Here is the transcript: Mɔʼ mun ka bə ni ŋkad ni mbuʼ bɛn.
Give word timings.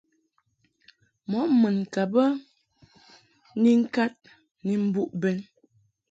Mɔʼ 1.29 1.47
mun 1.59 1.77
ka 1.93 2.01
bə 2.13 2.23
ni 3.61 3.71
ŋkad 3.81 4.15
ni 4.65 4.73
mbuʼ 4.87 5.09
bɛn. 5.21 5.37